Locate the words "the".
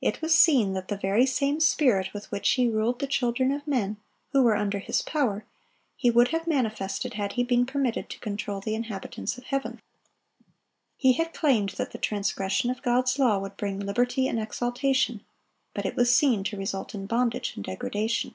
0.88-0.96, 3.00-3.06, 8.62-8.74, 11.90-11.98